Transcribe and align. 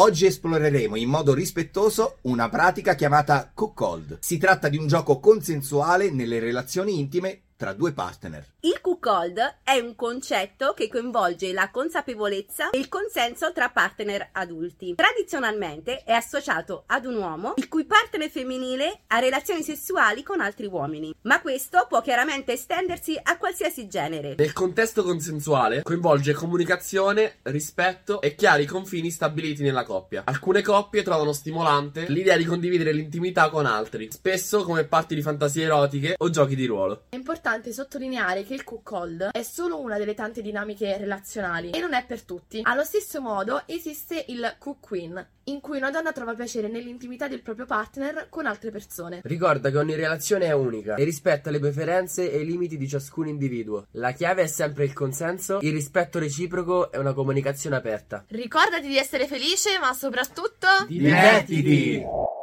Oggi 0.00 0.26
esploreremo 0.26 0.94
in 0.94 1.08
modo 1.08 1.34
rispettoso 1.34 2.18
una 2.22 2.48
pratica 2.48 2.94
chiamata 2.94 3.50
cuckold. 3.52 4.18
Si 4.20 4.38
tratta 4.38 4.68
di 4.68 4.76
un 4.76 4.86
gioco 4.86 5.18
consensuale 5.18 6.12
nelle 6.12 6.38
relazioni 6.38 7.00
intime 7.00 7.40
tra 7.58 7.72
due 7.72 7.92
partner. 7.92 8.46
Il 8.60 8.80
cuckold 8.80 9.56
è 9.64 9.78
un 9.80 9.96
concetto 9.96 10.74
che 10.74 10.88
coinvolge 10.88 11.52
la 11.52 11.70
consapevolezza 11.70 12.70
e 12.70 12.78
il 12.78 12.88
consenso 12.88 13.52
tra 13.52 13.68
partner 13.68 14.28
adulti. 14.30 14.94
Tradizionalmente 14.94 16.04
è 16.04 16.12
associato 16.12 16.84
ad 16.86 17.04
un 17.04 17.16
uomo 17.16 17.54
il 17.56 17.66
cui 17.66 17.84
partner 17.84 18.30
femminile 18.30 19.00
ha 19.08 19.18
relazioni 19.18 19.64
sessuali 19.64 20.22
con 20.22 20.40
altri 20.40 20.66
uomini, 20.66 21.12
ma 21.22 21.40
questo 21.40 21.86
può 21.88 22.00
chiaramente 22.00 22.52
estendersi 22.52 23.18
a 23.20 23.36
qualsiasi 23.36 23.88
genere. 23.88 24.36
Nel 24.38 24.52
contesto 24.52 25.02
consensuale 25.02 25.82
coinvolge 25.82 26.34
comunicazione, 26.34 27.38
rispetto 27.42 28.20
e 28.20 28.36
chiari 28.36 28.66
confini 28.66 29.10
stabiliti 29.10 29.64
nella 29.64 29.82
coppia. 29.82 30.22
Alcune 30.26 30.62
coppie 30.62 31.02
trovano 31.02 31.32
stimolante 31.32 32.06
l'idea 32.08 32.36
di 32.36 32.44
condividere 32.44 32.92
l'intimità 32.92 33.50
con 33.50 33.66
altri, 33.66 34.12
spesso 34.12 34.62
come 34.62 34.84
parti 34.84 35.16
di 35.16 35.22
fantasie 35.22 35.64
erotiche 35.64 36.14
o 36.16 36.30
giochi 36.30 36.54
di 36.54 36.66
ruolo. 36.66 37.06
È 37.08 37.16
importante 37.48 37.72
sottolineare 37.72 38.44
che 38.44 38.52
il 38.52 38.62
cuckold 38.62 39.30
è 39.32 39.42
solo 39.42 39.80
una 39.80 39.96
delle 39.96 40.12
tante 40.12 40.42
dinamiche 40.42 40.98
relazionali 40.98 41.70
e 41.70 41.80
non 41.80 41.94
è 41.94 42.04
per 42.06 42.22
tutti. 42.22 42.60
Allo 42.62 42.84
stesso 42.84 43.22
modo 43.22 43.62
esiste 43.64 44.22
il 44.28 44.56
cook 44.58 44.80
queen, 44.80 45.26
in 45.44 45.60
cui 45.60 45.78
una 45.78 45.90
donna 45.90 46.12
trova 46.12 46.34
piacere 46.34 46.68
nell'intimità 46.68 47.26
del 47.26 47.40
proprio 47.40 47.64
partner 47.64 48.26
con 48.28 48.44
altre 48.44 48.70
persone. 48.70 49.20
Ricorda 49.24 49.70
che 49.70 49.78
ogni 49.78 49.94
relazione 49.94 50.44
è 50.44 50.52
unica 50.52 50.96
e 50.96 51.04
rispetta 51.04 51.50
le 51.50 51.58
preferenze 51.58 52.30
e 52.30 52.40
i 52.40 52.44
limiti 52.44 52.76
di 52.76 52.86
ciascun 52.86 53.28
individuo. 53.28 53.86
La 53.92 54.12
chiave 54.12 54.42
è 54.42 54.46
sempre 54.46 54.84
il 54.84 54.92
consenso, 54.92 55.60
il 55.62 55.72
rispetto 55.72 56.18
reciproco 56.18 56.92
e 56.92 56.98
una 56.98 57.14
comunicazione 57.14 57.76
aperta. 57.76 58.24
Ricordati 58.28 58.88
di 58.88 58.98
essere 58.98 59.26
felice, 59.26 59.78
ma 59.78 59.94
soprattutto 59.94 60.66
Divertiti! 60.86 62.36